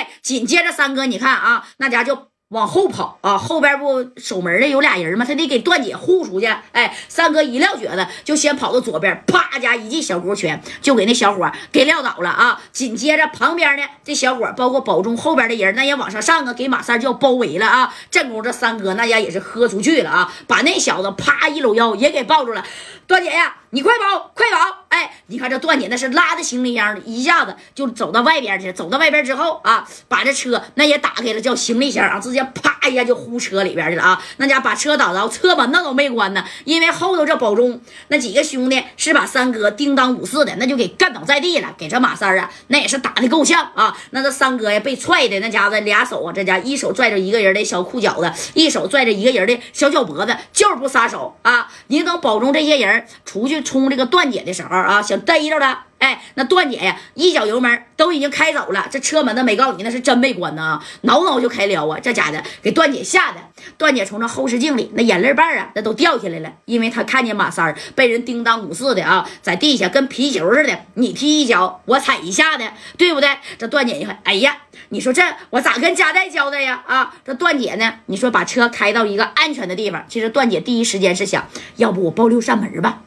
[0.00, 2.30] 哎，紧接着三哥，你看啊，那家就。
[2.50, 3.38] 往后跑啊！
[3.38, 5.24] 后边不守门的有俩人吗？
[5.24, 6.46] 他得给段姐护出去。
[6.72, 12.60] 哎，三哥一撂蹶子，就先跑到左边，啪家一记小勾拳，就给那小伙给撂倒了啊！
[12.72, 17.94] 紧接着旁边呢，这小伙包括保中后边的人，那也往上上啊，给马三就要包围了啊！
[18.10, 22.64] 正宫这三哥那家也是喝出去了啊，把那小子啪一搂腰也给抱住了。
[23.06, 24.79] 段姐呀，你快跑，快跑！
[24.90, 28.72] 哎，你看这段姐那是拉着行李箱，一下子就走到外边去。
[28.72, 32.46] 走到外边之后啊，把这车那也打开了，叫行李箱啊，直接。
[32.80, 34.22] 啪一下就呼车里边去了啊！
[34.38, 41.74] 那家把车打着，车门那都没关呢，因为后头这保中那几个兄弟是把三哥叮当五四的，那就给干倒在地了。
[41.76, 43.94] 给这马三啊，那也是打的够呛啊！
[44.10, 51.70] 那这三哥呀，被踹的那家子俩手啊，这家一手拽着一个人的小裤脚子，一手拽着一个人的小脚脖子，就是不撒手啊！
[51.88, 55.84] 你等保中这些人出去冲这个段姐的时候啊，想逮着他。
[55.98, 61.98] 哎，那段姐呀，一脚油门都已经开走了，这车门都没告诉你，那是真没关呢，挠挠就开撩啊！
[62.00, 63.40] 这家的给段姐吓的，
[63.76, 73.28] 段姐从这后视镜里那眼泪瓣啊，那都掉下来了，因为她看见马三被人叮当五四的啊，在地下跟皮球似的，你踢一脚，我踩一下的，对不对？
[73.58, 74.56] 这段姐一看，哎呀，
[74.88, 76.82] 你说这我咋跟家代交代呀？
[76.86, 81.46] 啊，这段姐呢，你说把车开到一个安全的地方，其实段姐第一时间是想，
[81.76, 83.02] 要不我报六扇门吧。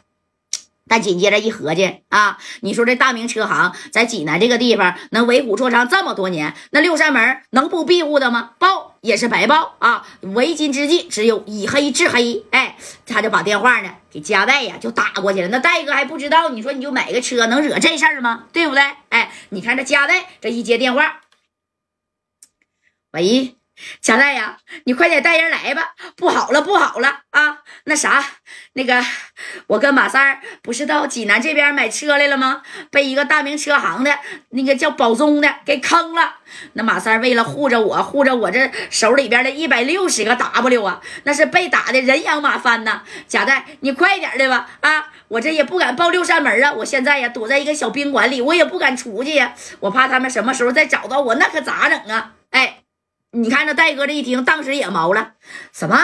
[0.86, 8.52] 但紧接着一合计啊，你说这大明车行在济南这个地方能为虎作伥这么多年，那六扇门能不庇护的吗？
[8.58, 10.06] 报也是白报啊！
[10.20, 12.44] 为今之计只有以黑制黑。
[12.50, 15.48] 哎，他就把电话呢给加代呀就打过去了。
[15.48, 18.44] 那戴哥还不知道，你说你就买个车能惹这事儿吗？
[18.52, 18.82] 对不对？
[19.08, 21.20] 哎，你看这加代这一接电话，
[23.12, 23.56] 喂。
[24.00, 25.94] 贾代呀，你快点带人来吧！
[26.16, 27.58] 不好了，不好了啊！
[27.84, 28.24] 那啥，
[28.74, 29.04] 那个
[29.66, 32.62] 我跟马三儿不是到济南这边买车来了吗？
[32.90, 34.18] 被一个大名车行的
[34.50, 36.36] 那个叫宝宗的给坑了。
[36.74, 43.02] 那马三儿为了护着我，护着我这手里边的一百六十个 W 啊，那是被打的人仰马翻呐！
[43.26, 44.68] 贾代，你快点的吧！
[44.80, 46.72] 啊，我这也不敢报六扇门啊！
[46.72, 52.32] 我现在呀躲在一个小宾馆里，我也不敢出去呀，我怕他们什么时候再找到我，那可咋整啊？
[52.50, 52.83] 哎。
[53.34, 55.32] 你看这戴哥这一听，当时也毛了。
[55.72, 55.98] 什么？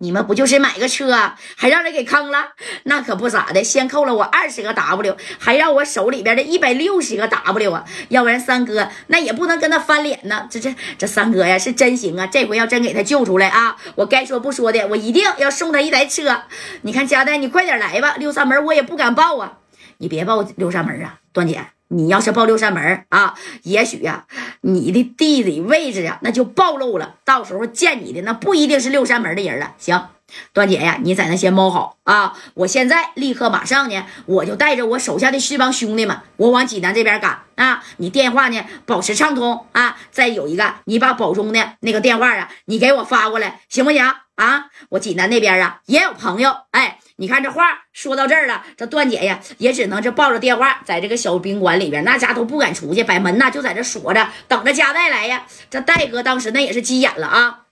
[0.00, 2.50] 你们不就是买个车，还让人给坑了？
[2.84, 7.84] 那可不咋的，先扣了我二十个 W，还让我手里边的一百六十个 W 啊！
[8.08, 10.46] 要不然三哥那也不能跟他翻脸呢。
[10.48, 12.28] 这这这三哥呀是真行啊！
[12.28, 16.42] 这回要真给他救出来啊，我该说不说的，我一定要送他一台车。
[16.82, 19.58] 你看佳代，你快点来吧，六扇门我也不敢报啊！
[19.96, 21.77] 你别报六扇门啊，段姐。
[21.88, 24.26] 你要是报六扇门啊，也许呀，
[24.60, 27.14] 你的地理位置呀，那就暴露了。
[27.24, 29.74] 到时候见你的那不一定是六扇门的人了。
[29.78, 30.08] 行，
[30.52, 32.34] 段姐呀，你在那先猫好啊！
[32.54, 37.82] 我现在立刻马上呢，我就带着我手下的四帮兄弟们，我往济南这边赶啊！
[37.96, 39.96] 你电话呢，保持畅通啊！
[40.10, 44.66] 再有一个，你把保中的那个电话啊，你给我发过来，行不行啊？
[44.90, 46.97] 我济南那边啊也有朋友，哎。
[47.20, 55.44] 你看这话说到这儿了，这段姐呀也只能是抱着电话，在这个小宾馆里边，那家都不敢出去，把门呐就在这锁着，等着加代来呀。
[55.68, 57.62] 这戴哥当时那也是急眼了啊，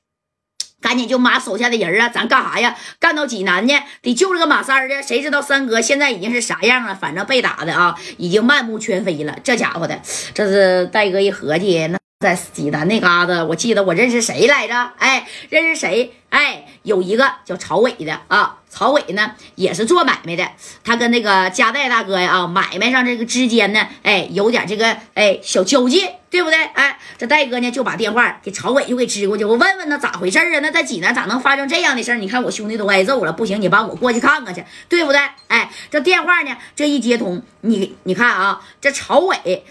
[0.81, 2.77] 赶紧就马手下的人啊，咱干啥呀？
[2.99, 6.93] 干到济南呢，得救这个马三儿谁知道三哥现在已经是啥样了？
[6.97, 9.39] 反正被打的啊，已经面目全非了。
[9.45, 10.03] 这家伙的，
[10.35, 14.75] 这是戴哥一合计，那在济南那嘎达，我记得我认识谁来着？
[14.99, 16.13] 哎，认识谁？
[16.37, 18.59] 哎，有一个叫曹伟的啊。
[18.69, 20.47] 曹伟呢也是做买卖的，
[20.85, 26.63] 他跟那个加代大哥呀啊买卖上这个之间呢，哎有点这个哎小交际，对不对？
[26.63, 30.61] 哎，这戴哥呢就把电话给曹伟就给支过去，我问问他咋回事啊？
[30.61, 35.21] 那在济南咋能发生这样的事你看我兄弟都挨揍了，不行，你帮我过去看看去，对不对？
[35.49, 39.65] 哎，这电话呢这一接通，你你看啊，这曹伟，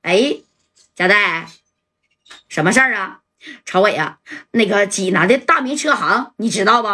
[0.00, 0.36] 哎，
[0.96, 1.48] 加代，
[2.48, 3.18] 什么事儿啊？
[3.64, 4.18] 曹伟啊，
[4.52, 6.88] 那个济南的大明车行，你知道不？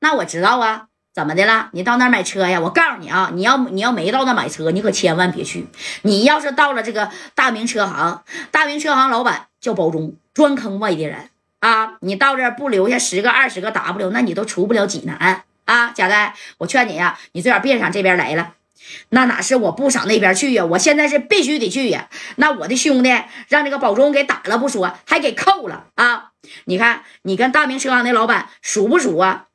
[0.00, 1.70] 那我知道啊，怎么的了？
[1.72, 2.60] 你到那儿买车呀？
[2.60, 5.68] 我告诉你啊，你要你要没到那买车，你可千万别去。
[6.02, 11.30] 你要是到了这个大明车行，大明车行老板叫包中，专坑外地人
[11.60, 11.98] 啊。
[12.00, 15.92] 你到这不留下十个二十个 W，那你都出不了济南啊。
[15.94, 18.54] 贾代，我劝你呀，你最好别上这边来了。
[19.10, 20.64] 那哪是我不上那边去呀？
[20.64, 22.08] 我现在是必须得去呀。
[22.36, 23.10] 那我的兄弟
[23.48, 26.32] 让这个保中给打了不说，还给扣了啊。
[26.64, 29.46] 你看，你跟大明车行的老板熟不熟啊？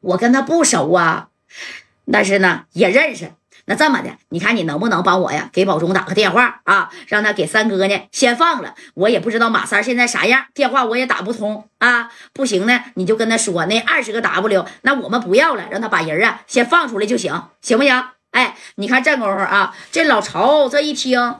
[0.00, 1.28] 我跟他不熟啊，
[2.10, 3.32] 但是呢也认识。
[3.66, 5.48] 那这么的，你看你能不能帮我呀？
[5.52, 8.74] 给宝中打个电话啊，让他给三哥呢先放了。
[8.94, 12.10] 我也不知道马三现在啥样，电话我也打不通啊。
[12.32, 18.04] 不行呢，你就跟他说那二十个 W，那我们不要了，让他把人啊先放出来就行，行不行？
[18.32, 21.36] 哎，你看这功夫啊，这老曹这一听，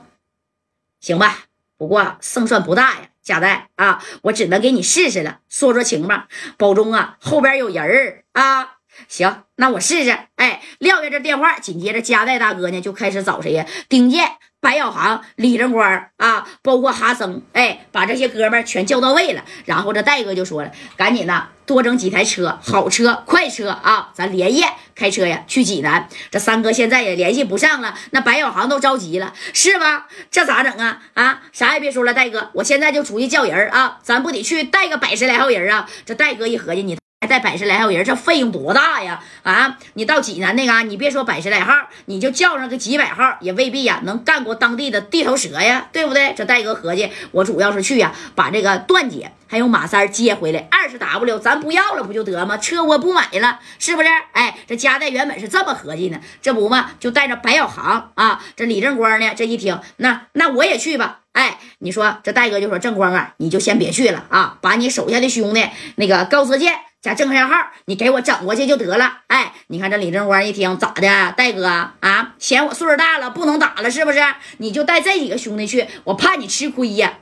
[1.01, 1.39] 行吧，
[1.77, 6.27] 不过胜算不大呀，贾代啊，我只能给你试试了，说说情吧。
[6.57, 8.75] 保中啊，后边有人儿啊。
[9.07, 10.17] 行，那我试试。
[10.35, 13.65] 哎，撂下这电话，紧接着加代大哥呢就开始找谁呀？
[13.87, 14.27] 丁健、
[14.59, 17.41] 白小航、李正光啊，包括哈森。
[17.53, 19.43] 哎，把这些哥们全叫到位了。
[19.65, 24.65] 然后这戴哥就说了：“赶紧的，多整几台车，好车、快车啊，咱连夜
[24.95, 30.07] 开车呀去济南。”这三哥现在也联系不上了，那白小航都着急了，是吧？
[30.31, 31.01] 这咋整啊？
[31.13, 35.89] 啊，啥也别说了，戴哥，我现在就出去叫人啊，咱不得去带个百十来号人啊？
[36.05, 37.02] 这戴哥一合计，你。
[37.23, 39.23] 还带百十来号人，这费用多大呀？
[39.43, 41.73] 啊，你到济南那嘎，你别说百十来号，
[42.07, 46.33] 你就叫上个几百号，也未必呀能干过当地的地头蛇呀，对不对？
[46.35, 52.57] 这戴哥合计，我主要是去呀，把这个段姐还有马三接回来，二十 W 咱不要了不就得吗？
[52.57, 54.09] 车我不买了，是不是？
[54.33, 61.21] 哎，这家代原本是这么合计呢，这不嘛，就带着白小航啊，这李正光呢，这一听，那那我也去吧。
[61.31, 65.65] 哎，你说这戴哥就说正光啊，你就先别去了啊，把你手下的兄弟
[65.95, 66.73] 那个高泽健。
[67.03, 69.23] 加郑山号，你给我整过去就得了。
[69.27, 71.67] 哎，你看这李正光一听咋的，戴哥
[71.99, 74.19] 啊，嫌我岁数大了不能打了是不是？
[74.59, 77.15] 你就带这几个兄弟去，我怕你吃亏呀。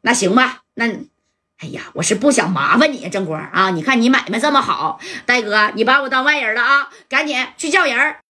[0.00, 0.86] 那行吧，那，
[1.58, 3.68] 哎呀，我是不想麻烦你，正光啊。
[3.68, 8.16] 你看你买卖这么好，戴哥，你把我当外人了啊，赶紧去叫人。